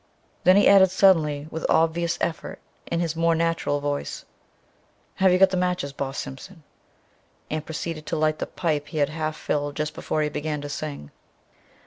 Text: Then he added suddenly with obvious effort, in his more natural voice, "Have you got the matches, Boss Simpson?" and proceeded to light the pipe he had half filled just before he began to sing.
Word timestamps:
Then 0.45 0.55
he 0.55 0.67
added 0.67 0.89
suddenly 0.89 1.45
with 1.51 1.63
obvious 1.69 2.17
effort, 2.21 2.57
in 2.87 3.01
his 3.01 3.15
more 3.15 3.35
natural 3.35 3.79
voice, 3.79 4.25
"Have 5.17 5.31
you 5.31 5.37
got 5.37 5.51
the 5.51 5.57
matches, 5.57 5.93
Boss 5.93 6.17
Simpson?" 6.17 6.63
and 7.51 7.63
proceeded 7.63 8.07
to 8.07 8.15
light 8.15 8.39
the 8.39 8.47
pipe 8.47 8.87
he 8.87 8.97
had 8.97 9.09
half 9.09 9.35
filled 9.35 9.75
just 9.75 9.93
before 9.93 10.23
he 10.23 10.29
began 10.29 10.59
to 10.61 10.69
sing. 10.69 11.11